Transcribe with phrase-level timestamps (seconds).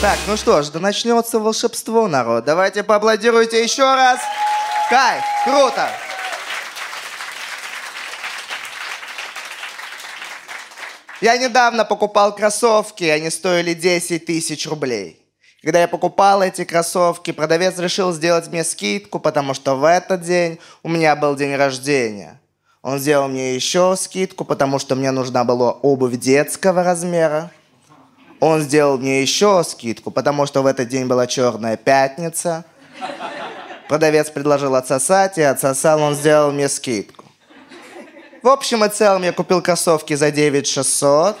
[0.00, 2.46] Так, ну что ж, да начнется волшебство, народ.
[2.46, 4.18] Давайте поаплодируйте еще раз.
[4.88, 5.90] Кайф, круто.
[11.20, 15.20] Я недавно покупал кроссовки, они стоили 10 тысяч рублей.
[15.62, 20.58] Когда я покупал эти кроссовки, продавец решил сделать мне скидку, потому что в этот день
[20.82, 22.40] у меня был день рождения.
[22.80, 27.50] Он сделал мне еще скидку, потому что мне нужна была обувь детского размера.
[28.40, 32.64] Он сделал мне еще скидку, потому что в этот день была черная пятница.
[33.86, 37.24] Продавец предложил отсосать, и отсосал, он сделал мне скидку.
[38.42, 41.36] В общем и целом я купил кроссовки за 9 600.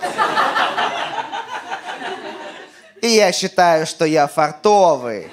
[3.00, 5.28] И я считаю, что я фартовый.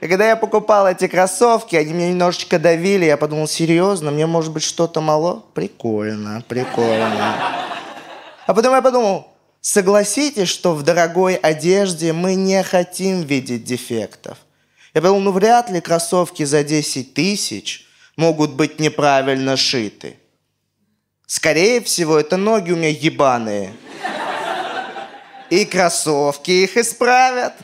[0.00, 3.04] И когда я покупал эти кроссовки, они меня немножечко давили.
[3.04, 5.42] Я подумал, серьезно, мне может быть что-то мало?
[5.52, 7.34] Прикольно, прикольно.
[8.46, 9.28] А потом я подумал,
[9.66, 14.38] согласитесь, что в дорогой одежде мы не хотим видеть дефектов.
[14.94, 17.84] Я подумал, ну вряд ли кроссовки за 10 тысяч
[18.16, 20.18] могут быть неправильно шиты.
[21.26, 23.72] Скорее всего, это ноги у меня ебаные.
[25.50, 27.54] И кроссовки их исправят.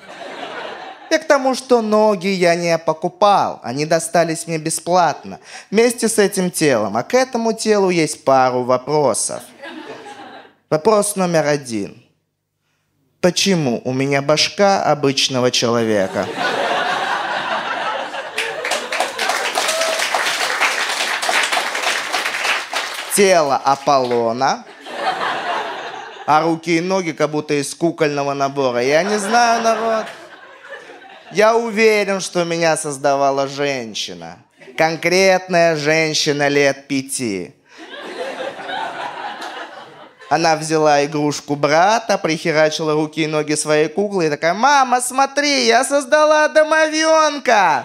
[1.08, 3.60] И к тому, что ноги я не покупал.
[3.62, 5.38] Они достались мне бесплатно.
[5.70, 6.96] Вместе с этим телом.
[6.96, 9.42] А к этому телу есть пару вопросов.
[10.72, 12.01] Вопрос номер один.
[13.22, 16.26] Почему у меня башка обычного человека?
[23.14, 24.64] Тело Аполлона,
[26.26, 28.82] а руки и ноги как будто из кукольного набора.
[28.82, 30.06] Я не знаю, народ.
[31.30, 34.38] Я уверен, что меня создавала женщина.
[34.76, 37.54] Конкретная женщина лет пяти.
[40.32, 45.84] Она взяла игрушку брата, прихерачила руки и ноги своей куклы и такая, «Мама, смотри, я
[45.84, 47.84] создала домовенка!»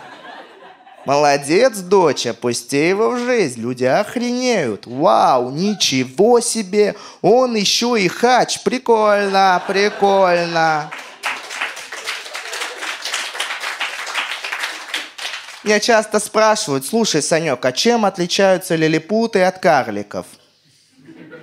[1.03, 3.59] Молодец, дочь, опусти его в жизнь.
[3.59, 4.87] Люди охренеют.
[4.87, 6.95] Вау, ничего себе.
[7.21, 8.61] Он еще и хач.
[8.63, 10.89] Прикольно, прикольно.
[15.65, 20.25] Меня часто спрашивают, слушай, Санек, а чем отличаются лилипуты от карликов?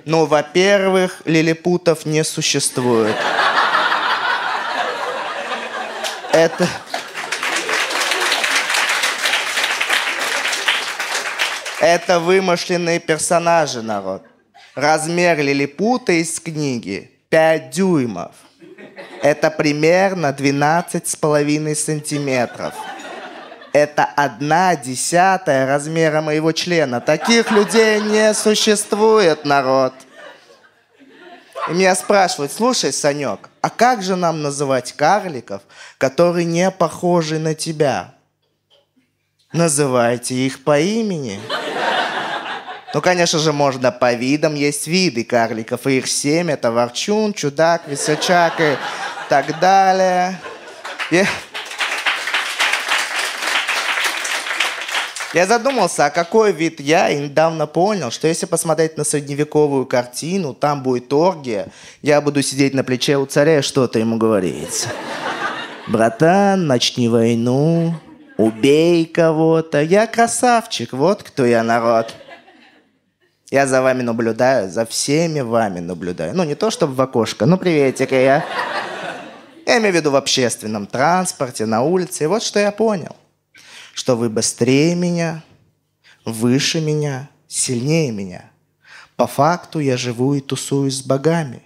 [0.05, 3.15] Ну, во-первых, лилипутов не существует.
[6.31, 6.67] Это...
[11.79, 14.23] Это вымышленные персонажи, народ.
[14.75, 18.35] Размер лилипута из книги 5 дюймов.
[19.23, 22.75] Это примерно 12 с половиной сантиметров.
[23.75, 27.01] Это одна десятая размера моего члена.
[27.01, 29.91] Таких людей не существует, народ.
[31.67, 35.61] И меня спрашивают, слушай, Санек, а как же нам называть карликов,
[35.97, 38.13] которые не похожи на тебя?
[39.51, 41.41] Называйте их по имени.
[42.93, 44.55] Ну, конечно же, можно по видам.
[44.55, 46.49] Есть виды карликов, и их семь.
[46.49, 48.77] Это ворчун, чудак, весельчак и
[49.27, 50.39] так далее.
[51.11, 51.27] Я...
[55.35, 60.53] Я задумался, а какой вид я, и недавно понял, что если посмотреть на средневековую картину,
[60.53, 61.67] там будет оргия,
[62.01, 64.87] я буду сидеть на плече у царя и что-то ему говорить.
[65.89, 67.95] Братан, начни войну,
[68.37, 69.81] убей кого-то.
[69.81, 72.15] Я красавчик, вот кто я, народ.
[73.51, 76.33] Я за вами наблюдаю, за всеми вами наблюдаю.
[76.33, 78.45] Ну, не то чтобы в окошко, ну, приветик, я...
[79.65, 82.23] Я имею в виду в общественном транспорте, на улице.
[82.23, 83.17] И вот что я понял.
[83.95, 85.41] Что вы быстрее меня,
[86.25, 88.51] выше меня, сильнее меня.
[89.15, 91.63] По факту я живу и тусуюсь с богами.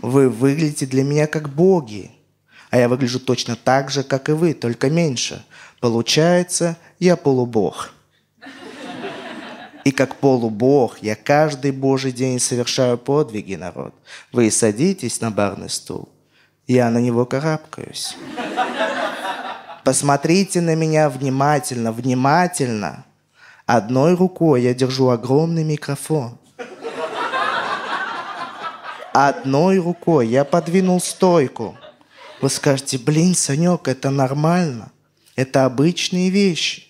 [0.00, 2.10] Вы выглядите для меня как боги.
[2.70, 5.44] А я выгляжу точно так же, как и вы, только меньше.
[5.80, 7.92] Получается, я полубог.
[9.84, 13.94] И как полубог я каждый божий день совершаю подвиги, народ.
[14.32, 16.08] Вы садитесь на барный стул,
[16.66, 18.16] я на него карабкаюсь.
[19.88, 23.06] Посмотрите на меня внимательно, внимательно.
[23.64, 26.36] Одной рукой я держу огромный микрофон.
[29.14, 31.74] Одной рукой я подвинул стойку.
[32.42, 34.92] Вы скажете, блин, Санек, это нормально.
[35.36, 36.82] Это обычные вещи.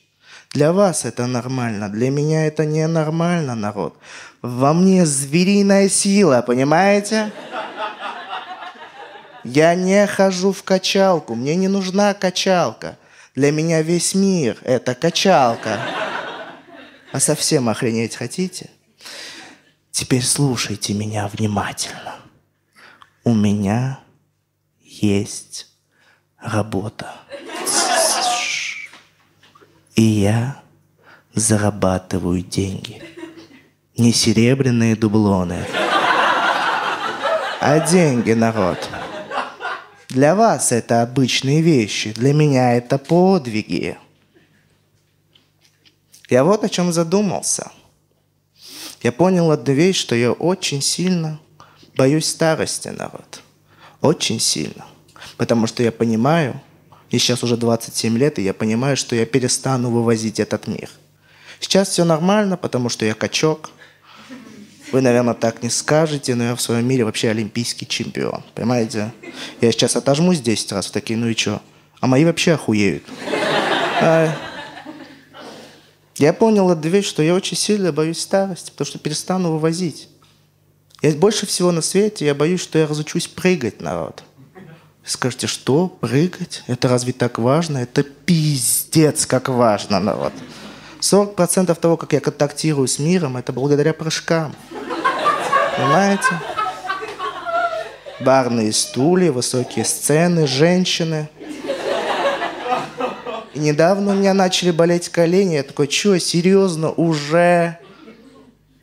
[0.51, 3.97] Для вас это нормально, для меня это ненормально, народ.
[4.43, 7.31] Во мне звериная сила, понимаете?
[9.49, 12.99] Я не хожу в качалку, мне не нужна качалка.
[13.35, 15.81] Для меня весь мир– это качалка.
[17.13, 18.69] А совсем охренеть хотите?
[19.91, 22.17] Теперь слушайте меня внимательно.
[23.25, 24.01] У меня
[24.83, 25.69] есть
[26.39, 27.15] работа.
[29.95, 30.61] И я
[31.33, 33.03] зарабатываю деньги.
[33.97, 35.65] Не серебряные дублоны,
[37.61, 38.79] а деньги, народ.
[40.09, 43.99] Для вас это обычные вещи, для меня это подвиги.
[46.31, 47.71] Я вот о чем задумался.
[49.03, 51.39] Я понял одну вещь, что я очень сильно
[51.95, 53.43] боюсь старости, народ.
[54.01, 54.87] Очень сильно.
[55.37, 56.59] Потому что я понимаю,
[57.11, 60.89] и сейчас уже 27 лет, и я понимаю, что я перестану вывозить этот мир.
[61.61, 63.71] Сейчас все нормально, потому что я качок.
[64.93, 68.43] Вы, наверное, так не скажете, но я в своем мире вообще олимпийский чемпион.
[68.55, 69.13] Понимаете?
[69.61, 71.61] Я сейчас отожмусь 10 раз, такие, ну и что?
[72.01, 73.05] А мои вообще охуеют.
[74.01, 74.35] А...
[76.17, 80.09] Я понял эту вещь, что я очень сильно боюсь старости, потому что перестану вывозить.
[81.01, 84.25] Я больше всего на свете, я боюсь, что я разучусь прыгать, народ.
[85.05, 85.89] Скажете, что?
[85.89, 86.65] Прыгать?
[86.67, 87.79] Это разве так важно?
[87.79, 90.33] Это пиздец, как важно, народ.
[91.01, 94.55] 40% того, как я контактирую с миром, это благодаря прыжкам.
[95.77, 96.27] Понимаете?
[98.21, 101.29] Барные стулья, высокие сцены, женщины.
[103.55, 105.55] И недавно у меня начали болеть колени.
[105.55, 107.79] Я такой, что, серьезно, уже?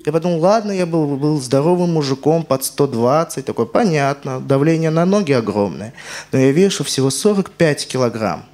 [0.06, 5.32] Я подумал, ладно, я был, был здоровым мужиком под 120, такой, понятно, давление на ноги
[5.32, 5.94] огромное.
[6.32, 8.46] Но я вешу всего 45 килограмм.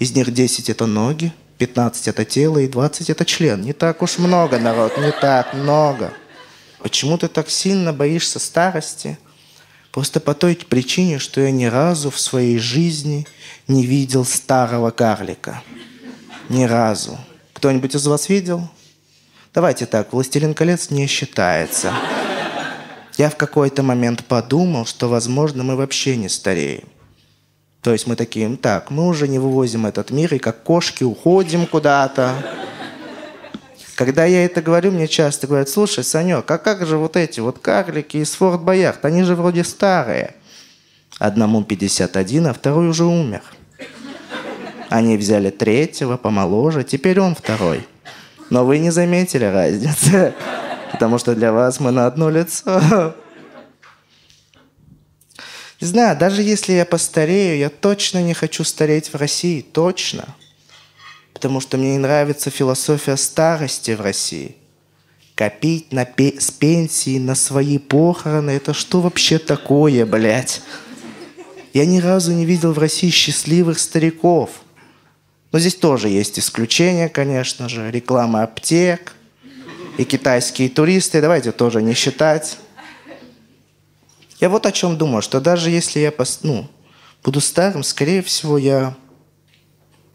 [0.00, 3.62] Из них 10 это ноги, 15 это тело и 20 это член.
[3.62, 6.12] Не так уж много, народ, не так много.
[6.80, 9.18] Почему ты так сильно боишься старости?
[9.92, 13.26] Просто по той причине, что я ни разу в своей жизни
[13.68, 15.62] не видел старого карлика.
[16.48, 17.18] Ни разу.
[17.52, 18.68] Кто-нибудь из вас видел?
[19.54, 21.92] Давайте так, «Властелин колец» не считается.
[23.16, 26.88] Я в какой-то момент подумал, что, возможно, мы вообще не стареем.
[27.84, 31.66] То есть мы такие, так, мы уже не вывозим этот мир, и как кошки уходим
[31.66, 32.32] куда-то.
[33.94, 37.58] Когда я это говорю, мне часто говорят, слушай, Санек, а как же вот эти вот
[37.58, 40.34] карлики из Форт Боярд, они же вроде старые.
[41.18, 43.42] Одному 51, а второй уже умер.
[44.88, 47.86] Они взяли третьего, помоложе, теперь он второй.
[48.48, 50.32] Но вы не заметили разницы,
[50.92, 53.14] потому что для вас мы на одно лицо.
[55.84, 60.34] Не знаю, даже если я постарею, я точно не хочу стареть в России, точно.
[61.34, 64.56] Потому что мне не нравится философия старости в России.
[65.34, 70.62] Копить на пе- с пенсии на свои похороны, это что вообще такое, блядь?
[71.74, 74.50] Я ни разу не видел в России счастливых стариков–
[75.52, 77.88] но здесь тоже есть исключения, конечно же.
[77.92, 79.12] Реклама аптек
[79.98, 81.20] и китайские туристы.
[81.20, 82.58] Давайте тоже не считать.
[84.44, 86.12] Я вот о чем думаю, что даже если я
[86.42, 86.66] ну,
[87.24, 88.94] буду старым, скорее всего, я...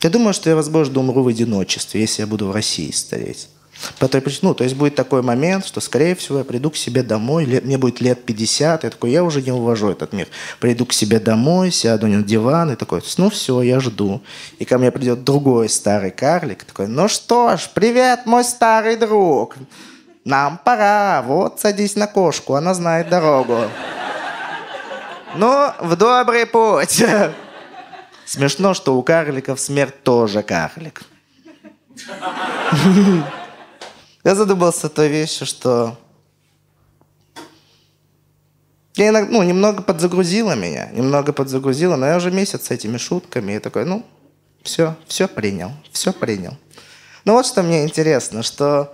[0.04, 3.50] Я думаю, что я, возможно, умру в одиночестве, если я буду в России стареть.
[3.98, 4.08] По
[4.44, 7.80] ну, то есть будет такой момент, что, скорее всего, я приду к себе домой, мне
[7.80, 10.28] будет лет 50, я такой, я уже не увожу этот мир.
[10.60, 14.22] Приду к себе домой, сяду на диван и такой, ну все, я жду.
[14.60, 19.56] И ко мне придет другой старый карлик, такой, ну что ж, привет, мой старый друг.
[20.24, 23.64] Нам пора, вот садись на кошку, она знает дорогу.
[25.36, 27.04] Ну, в добрый путь.
[28.26, 31.04] Смешно, что у карликов смерть тоже карлик.
[34.24, 35.98] Я задумался той вещью, что
[38.96, 43.54] я иногда, ну, немного подзагрузила меня, немного подзагрузила, но я уже месяц с этими шутками,
[43.54, 44.06] и такой, ну,
[44.62, 46.58] все, все принял, все принял.
[47.24, 48.94] Ну вот что мне интересно, что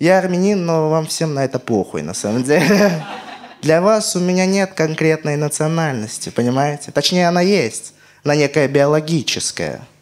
[0.00, 3.04] я армянин, но вам всем на это похуй, на самом деле.
[3.62, 6.92] Для вас у меня нет конкретной национальности, понимаете?
[6.92, 9.86] Точнее, она есть, она некая биологическая–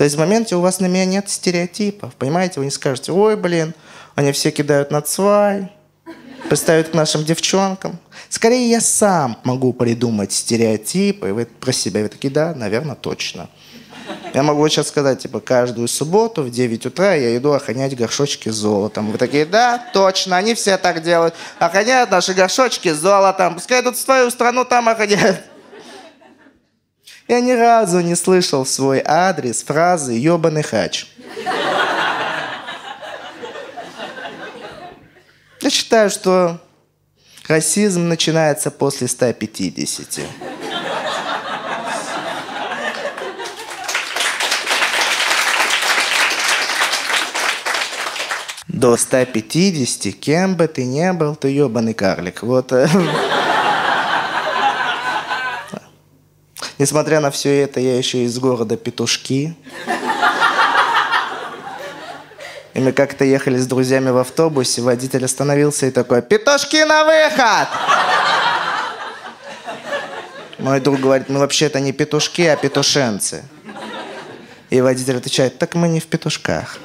[0.00, 2.14] то есть в моменте у вас на меня нет стереотипов.
[2.14, 3.74] Понимаете, вы не скажете, ой, блин,
[4.14, 5.70] они все кидают на цвай,
[6.48, 7.98] представят к нашим девчонкам.
[8.30, 13.50] Скорее, я сам могу придумать стереотипы, и вы про себя вы такие, да, наверное, точно.
[14.32, 19.10] Я могу сейчас сказать, типа, каждую субботу в 9 утра я иду охранять горшочки золотом.
[19.10, 21.34] Вы такие, да, точно, они все так делают.
[21.58, 23.54] Охраняют наши горшочки с золотом.
[23.54, 25.40] Пускай идут в твою страну, там охраняют.
[27.26, 31.06] Я ни разу не слышал свой адрес фразы «ёбаный хач».
[35.60, 36.60] Я считаю, что
[37.46, 40.20] расизм начинается после 150.
[48.80, 52.42] До 150, кем бы ты ни был, ты ебаный карлик.
[52.42, 52.72] Вот.
[52.72, 52.88] Э,
[56.78, 59.54] Несмотря на все это, я еще из города Петушки.
[62.72, 67.68] И мы как-то ехали с друзьями в автобусе, водитель остановился и такой, «Петушки на выход!»
[70.58, 73.44] Мой друг говорит, мы вообще-то не петушки, а петушенцы.
[74.70, 76.78] И водитель отвечает, так мы не в петушках.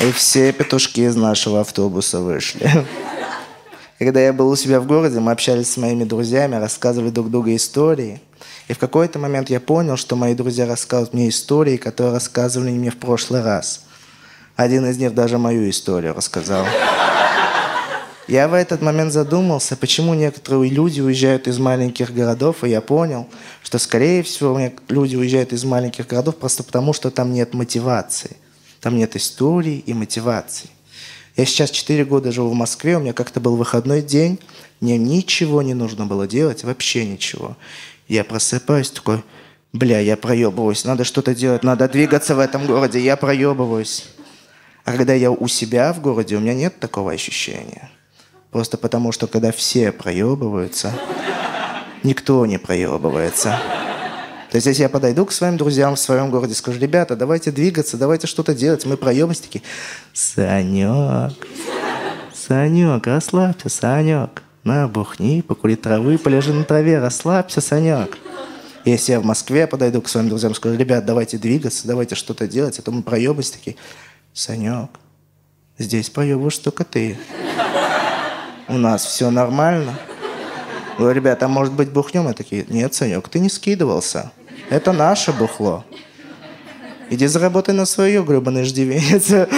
[0.00, 2.86] И все петушки из нашего автобуса вышли.
[3.98, 7.54] Когда я был у себя в городе, мы общались с моими друзьями, рассказывали друг другу
[7.54, 8.22] истории.
[8.68, 12.90] И в какой-то момент я понял, что мои друзья рассказывают мне истории, которые рассказывали мне
[12.90, 13.84] в прошлый раз.
[14.56, 16.64] Один из них даже мою историю рассказал.
[18.26, 23.28] Я в этот момент задумался, почему некоторые люди уезжают из маленьких городов, и я понял,
[23.62, 28.38] что, скорее всего, люди уезжают из маленьких городов просто потому, что там нет мотивации.
[28.80, 30.70] Там нет истории и мотивации.
[31.36, 34.40] Я сейчас 4 года живу в Москве, у меня как-то был выходной день,
[34.80, 37.56] мне ничего не нужно было делать, вообще ничего.
[38.08, 39.22] Я просыпаюсь такой,
[39.72, 44.06] бля, я проебываюсь, надо что-то делать, надо двигаться в этом городе, я проебываюсь.
[44.84, 47.90] А когда я у себя в городе, у меня нет такого ощущения.
[48.50, 50.92] Просто потому, что когда все проебываются,
[52.02, 53.58] никто не проебывается.
[54.50, 57.96] То есть, если я подойду к своим друзьям в своем городе, скажу, ребята, давайте двигаться,
[57.96, 59.62] давайте что-то делать, мы проебаемся, такие,
[60.12, 61.34] Санек,
[62.34, 68.18] Санек, расслабься, Санек, на, бухни, покури травы, полежи на траве, расслабься, Санек.
[68.84, 72.76] Если я в Москве подойду к своим друзьям, скажу, ребят, давайте двигаться, давайте что-то делать,
[72.80, 73.76] а то мы проебаемся, такие,
[74.32, 74.90] Санек,
[75.78, 77.16] здесь проебываешь только ты.
[78.66, 79.96] У нас все нормально.
[80.98, 82.28] Говорю, ребята, а может быть бухнем?
[82.28, 84.32] И такие, нет, Санек, ты не скидывался.
[84.70, 85.84] Это наше бухло.
[87.10, 89.48] Иди заработай на свое, гребаный ждивенец.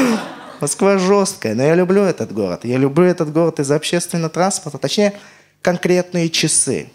[0.60, 2.64] Москва жесткая, но я люблю этот город.
[2.64, 5.12] Я люблю этот город из-за общественного транспорта, точнее,
[5.60, 6.88] конкретные часы.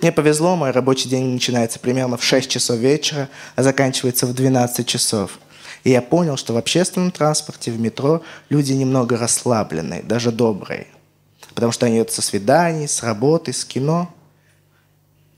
[0.00, 4.86] Мне повезло, мой рабочий день начинается примерно в 6 часов вечера, а заканчивается в 12
[4.86, 5.40] часов.
[5.82, 10.86] И я понял, что в общественном транспорте, в метро люди немного расслабленные, даже добрые.
[11.54, 14.14] Потому что они идут со свиданий, с работы, с кино–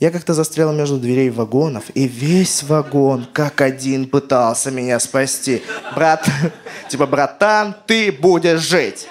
[0.02, 5.62] я как-то застрял между дверей вагонов, и весь вагон как один пытался меня спасти.
[5.94, 6.28] Брат,
[6.88, 9.06] типа, братан, ты будешь жить.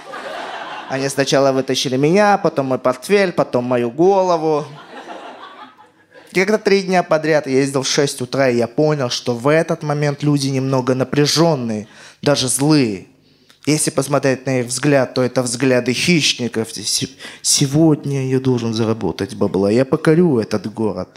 [0.89, 4.65] Они сначала вытащили меня, потом мой портфель, потом мою голову.
[6.33, 9.47] И когда три дня подряд я ездил в 6 утра, и я понял, что в
[9.47, 11.87] этот момент люди немного напряженные,
[12.21, 13.05] даже злые.
[13.65, 16.69] Если посмотреть на их взгляд, то это взгляды хищников.
[17.41, 21.09] Сегодня я должен заработать бабла, я покорю этот город.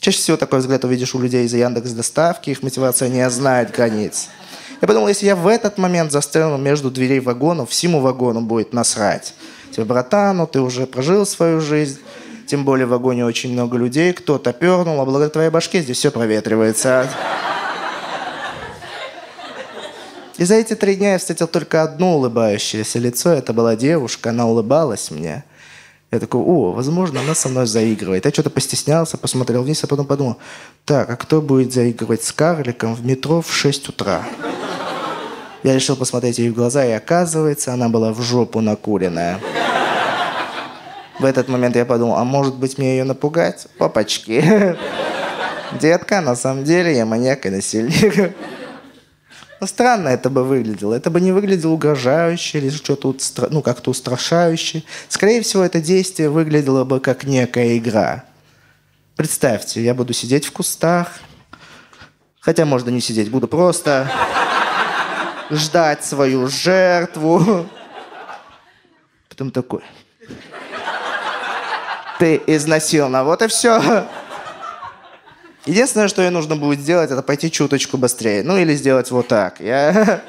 [0.00, 4.28] Чаще всего такой взгляд увидишь у людей из Яндекс доставки, их мотивация не знает границ.
[4.80, 9.34] Я подумал, если я в этот момент застрял между дверей вагонов, всему вагону будет насрать.
[9.72, 11.98] Тебе, братан, ну ты уже прожил свою жизнь,
[12.46, 16.10] тем более в вагоне очень много людей, кто-то пернул, а благодаря твоей башке здесь все
[16.10, 17.10] проветривается.
[20.38, 23.30] И за эти три дня я встретил только одно улыбающееся лицо.
[23.30, 25.44] Это была девушка, она улыбалась мне.
[26.12, 28.24] Я такой, о, возможно, она со мной заигрывает.
[28.24, 30.38] Я что-то постеснялся, посмотрел вниз, а потом подумал,
[30.84, 34.22] так, а кто будет заигрывать с карликом в метро в 6 утра?
[35.64, 39.40] Я решил посмотреть ей в глаза, и оказывается, она была в жопу накуренная.
[41.18, 43.66] В этот момент я подумал, а может быть мне ее напугать?
[43.76, 44.76] Папочки.
[45.80, 48.34] Детка, на самом деле я маньяк и насильник.
[49.60, 50.94] Ну, странно это бы выглядело.
[50.94, 53.14] Это бы не выглядело угрожающе или что-то
[53.50, 54.84] ну, как-то устрашающе.
[55.08, 58.24] Скорее всего, это действие выглядело бы как некая игра.
[59.16, 61.08] Представьте, я буду сидеть в кустах,
[62.38, 64.08] хотя можно не сидеть, буду просто
[65.50, 67.68] ждать свою жертву.
[69.28, 69.82] Потом такой.
[72.20, 74.06] Ты изнасилована, вот и все.
[75.68, 78.42] Единственное, что ей нужно будет сделать, это пойти чуточку быстрее.
[78.42, 79.60] Ну или сделать вот так.
[79.60, 80.22] Я...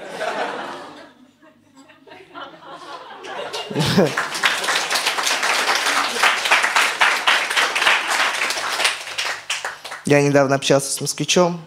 [10.05, 11.61] Я недавно общался с москвичом.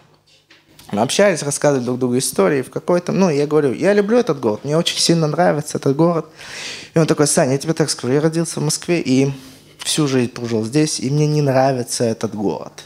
[0.91, 3.11] Мы общались, рассказывали друг другу истории в какой-то...
[3.11, 6.27] Ну, я говорю, я люблю этот город, мне очень сильно нравится этот город.
[6.93, 9.31] И он такой, Саня, я тебе так скажу, я родился в Москве и
[9.79, 12.83] всю жизнь прожил здесь, и мне не нравится этот город.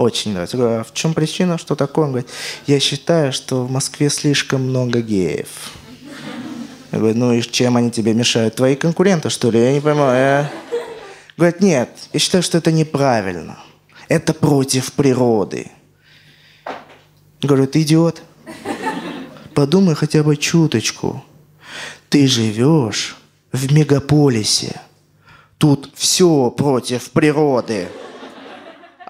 [0.00, 0.56] Очень нравится.
[0.56, 2.06] Я говорю, а в чем причина, что такое?
[2.06, 2.30] Он говорит,
[2.66, 5.72] я считаю, что в Москве слишком много геев.
[6.90, 8.54] Я говорю, ну и чем они тебе мешают?
[8.54, 9.60] Твои конкуренты, что ли?
[9.60, 10.18] Я не понимаю.
[10.18, 10.52] Я...
[11.36, 13.58] Говорит, нет, я считаю, что это неправильно.
[14.08, 15.70] Это против природы.
[16.64, 18.22] Я говорю, ты идиот.
[19.54, 21.22] Подумай хотя бы чуточку.
[22.08, 23.18] Ты живешь
[23.52, 24.80] в мегаполисе.
[25.58, 27.88] Тут все против природы.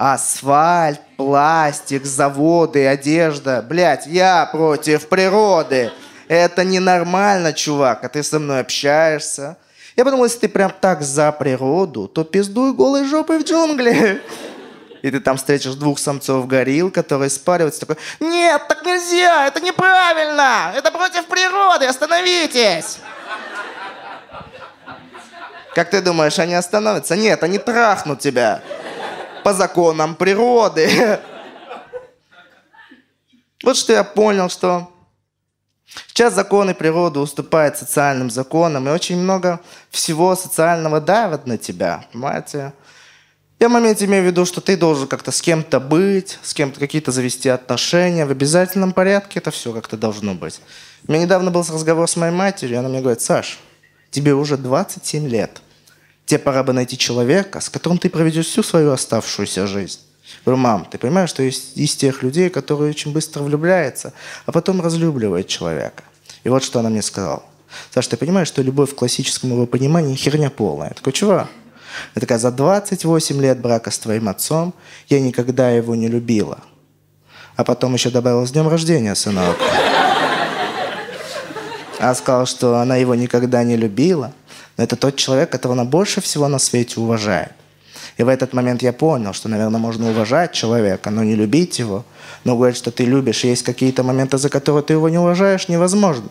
[0.01, 3.61] Асфальт, пластик, заводы, одежда.
[3.61, 5.93] Блять, я против природы.
[6.27, 9.59] Это ненормально, чувак, а ты со мной общаешься.
[9.97, 14.23] Я подумал, если ты прям так за природу, то пиздуй голой жопой в джунгли.
[15.03, 17.81] И ты там встретишь двух самцов горилл, которые спариваются.
[17.81, 23.01] Такой, нет, так нельзя, это неправильно, это против природы, остановитесь.
[25.75, 27.17] Как ты думаешь, они остановятся?
[27.17, 28.63] Нет, они трахнут тебя
[29.51, 31.19] по законам природы.
[33.65, 34.93] Вот что я понял, что
[36.07, 42.73] сейчас законы природы уступают социальным законам, и очень много всего социального давят на тебя, понимаете?
[43.59, 46.79] Я в моменте имею в виду, что ты должен как-то с кем-то быть, с кем-то
[46.79, 48.27] какие-то завести отношения.
[48.27, 50.61] В обязательном порядке это все как-то должно быть.
[51.09, 53.59] У меня недавно был разговор с моей матерью, и она мне говорит, Саш,
[54.13, 55.61] тебе уже 27 лет.
[56.31, 59.99] Тебе пора бы найти человека, с которым ты проведешь всю свою оставшуюся жизнь.
[60.45, 64.13] Говорю, мам, ты понимаешь, что есть из тех людей, которые очень быстро влюбляются,
[64.47, 66.05] а потом разлюбливают человека.
[66.45, 67.43] И вот что она мне сказала.
[67.93, 70.91] Саш, ты понимаешь, что любовь в классическом его понимании херня полная.
[70.91, 71.49] Я такой, чего?
[72.15, 74.73] Я такая, за 28 лет брака с твоим отцом
[75.09, 76.61] я никогда его не любила.
[77.57, 79.57] А потом еще добавила с днем рождения, сынок.
[81.99, 84.33] Она сказала, что она его никогда не любила,
[84.81, 87.53] но это тот человек, которого она больше всего на свете уважает.
[88.17, 92.03] И в этот момент я понял, что, наверное, можно уважать человека, но не любить его.
[92.45, 96.31] Но говорить, что ты любишь, есть какие-то моменты, за которые ты его не уважаешь, невозможно.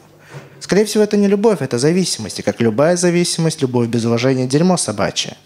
[0.59, 2.39] Скорее всего, это не любовь, это зависимость.
[2.39, 5.37] И как любая зависимость, любовь без уважения– дерьмо собачье.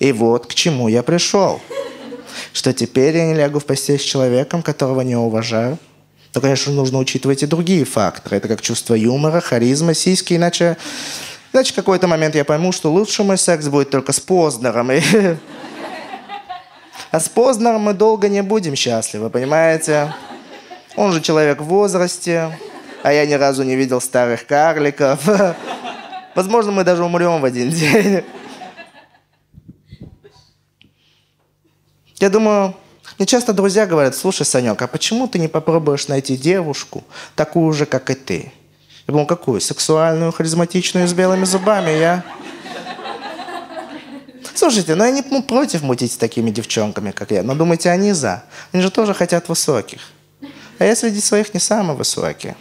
[0.00, 1.60] И вот к чему я пришел.
[2.52, 5.78] Что теперь я не лягу в постель с человеком, которого не уважаю.
[6.32, 8.36] То, конечно, нужно учитывать и другие факторы.
[8.36, 10.76] Это как чувство юмора, харизма, сиськи, иначе...
[11.52, 14.90] Иначе в какой-то момент я пойму, что лучше мой секс будет только с Познером.
[17.10, 20.14] А с Познером мы долго не будем счастливы, понимаете?
[20.94, 22.58] Он же человек в возрасте,
[23.02, 25.20] а я ни разу не видел старых карликов.
[26.34, 28.24] Возможно, мы даже умрем в один день.
[32.16, 32.74] Я думаю,
[33.16, 37.04] мне часто друзья говорят, слушай, Санек, а почему ты не попробуешь найти девушку,
[37.36, 38.52] такую же, как и ты?
[39.08, 39.62] Я думал, какую?
[39.62, 42.22] Сексуальную, харизматичную, с белыми зубами, я...
[44.54, 48.44] Слушайте, ну я не против мутить с такими девчонками, как я, но думайте, они за.
[48.70, 50.00] Они же тоже хотят высоких.
[50.78, 52.54] А я среди своих не самый высокий.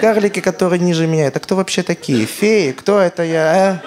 [0.00, 2.24] Карлики, которые ниже меня, это кто вообще такие?
[2.24, 2.72] Феи?
[2.72, 3.42] Кто это я?
[3.52, 3.82] А?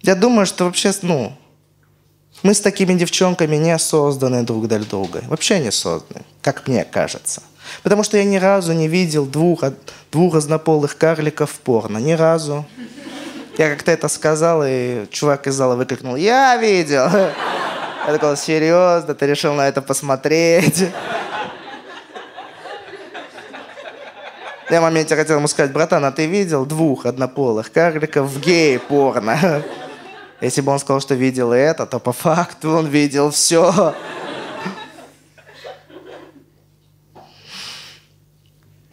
[0.00, 1.36] Я думаю, что вообще, ну,
[2.42, 5.22] мы с такими девчонками не созданы друг для друга.
[5.26, 7.42] Вообще не созданы, как мне кажется.
[7.82, 9.64] Потому что я ни разу не видел двух,
[10.12, 11.98] двух разнополых карликов в порно.
[11.98, 12.64] Ни разу.
[13.58, 17.08] Я как-то это сказал, и чувак из зала выкрикнул, я видел.
[18.06, 20.86] Я такой, серьезно, ты решил на это посмотреть?
[24.70, 29.62] Я в моменте хотел ему сказать, братан, а ты видел двух однополых карликов в гей-порно?
[30.40, 33.94] Если бы он сказал, что видел это, то по факту он видел все.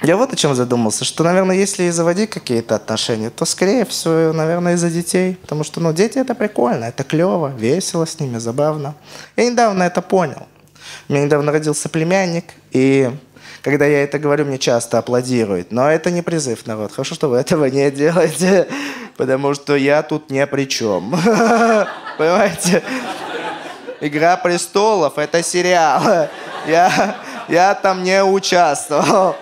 [0.03, 4.31] Я вот о чем задумался, что, наверное, если и заводить какие-то отношения, то, скорее всего,
[4.31, 5.37] наверное, из-за детей.
[5.41, 8.93] Потому что, ну, дети— это прикольно, это клево, весело с ними, забавно.
[9.35, 10.47] Я недавно это понял.
[11.09, 13.09] У меня недавно родился племянник, и
[13.63, 15.71] когда я это говорю, мне часто аплодируют.
[15.71, 16.91] Но это не призыв, народ.
[16.91, 18.67] Хорошо, что вы этого не делаете,
[19.17, 21.11] потому что я тут ни при чем.
[22.17, 22.83] Понимаете?
[23.99, 26.29] «Игра престолов»— это сериал.
[26.67, 27.15] Я,
[27.47, 29.35] я там не участвовал.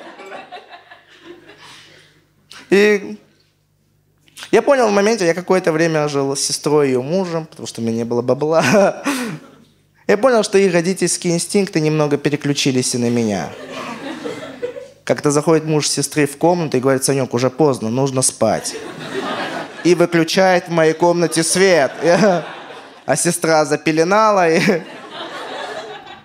[2.70, 3.18] И
[4.52, 7.82] я понял в моменте, я какое-то время жил с сестрой и ее мужем, потому что
[7.82, 9.04] у меня не было бабла.
[10.08, 13.50] Я понял, что их родительские инстинкты немного переключились и на меня.
[15.04, 18.76] Как-то заходит муж сестры в комнату и говорит, Санек, уже поздно, нужно спать.
[19.84, 21.92] И выключает в моей комнате свет.
[23.08, 24.50] А сестра запеленала.
[24.50, 24.60] И,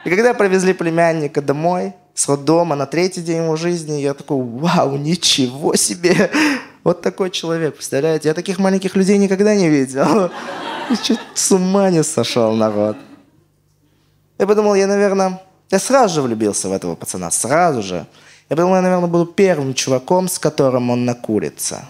[0.04, 4.96] и когда привезли племянника домой, с роддома, на третий день его жизни, я такой, вау,
[4.96, 6.30] ничего себе.
[6.82, 8.28] Вот такой человек, представляете?
[8.28, 10.30] Я таких маленьких людей никогда не видел.
[11.02, 12.96] Чуть с ума не сошел народ.
[14.38, 18.06] Я подумал, я, наверное, я сразу же влюбился в этого пацана, сразу же.
[18.48, 21.84] Я подумал, я, наверное, буду первым чуваком, с которым он накурится.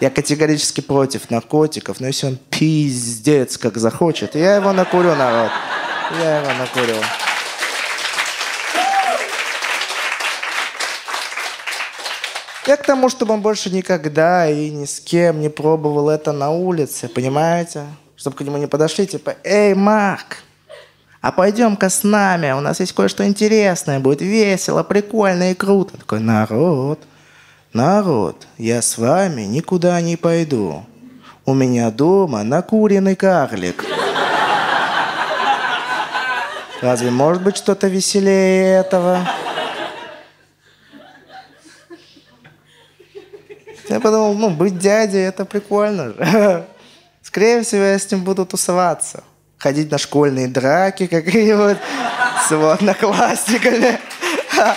[0.00, 5.50] Я категорически против наркотиков, но если он пиздец как захочет, я его накурю, народ.
[6.22, 6.96] Я его накурю.
[12.66, 16.50] Я к тому, чтобы он больше никогда и ни с кем не пробовал это на
[16.50, 17.84] улице, понимаете?
[18.16, 20.38] Чтобы к нему не подошли, типа, «Эй, Марк,
[21.20, 25.98] а пойдем-ка с нами, у нас есть кое-что интересное, будет весело, прикольно и круто».
[25.98, 27.00] Такой, народ,
[27.74, 30.86] народ, я с вами никуда не пойду.
[31.44, 33.84] У меня дома накуренный карлик.
[36.80, 39.18] Разве может быть что-то веселее этого?
[43.88, 46.64] Я подумал, ну, быть дядей, это прикольно же.
[47.22, 49.22] Скорее всего, я с ним буду тусоваться.
[49.58, 51.78] Ходить на школьные драки какие-нибудь
[52.46, 53.98] с его одноклассниками.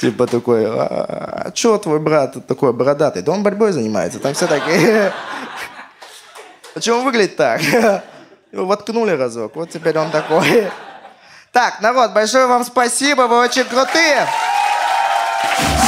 [0.00, 3.22] Типа такой, а, а что твой брат такой бородатый?
[3.22, 5.12] Да он борьбой занимается, там все такие.
[6.74, 7.62] Почему выглядит так?
[8.50, 10.70] Его воткнули разок, вот теперь он такой.
[11.52, 14.26] Так, народ, большое вам спасибо, вы очень крутые.
[15.44, 15.81] Yeah.